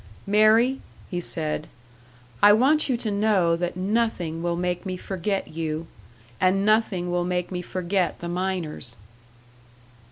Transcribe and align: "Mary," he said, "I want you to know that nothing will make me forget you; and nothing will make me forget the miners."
"Mary," 0.25 0.81
he 1.11 1.21
said, 1.21 1.67
"I 2.41 2.53
want 2.53 2.89
you 2.89 2.97
to 2.97 3.11
know 3.11 3.55
that 3.55 3.75
nothing 3.75 4.41
will 4.41 4.55
make 4.55 4.83
me 4.83 4.97
forget 4.97 5.49
you; 5.49 5.85
and 6.39 6.65
nothing 6.65 7.11
will 7.11 7.23
make 7.23 7.51
me 7.51 7.61
forget 7.61 8.17
the 8.17 8.27
miners." 8.27 8.95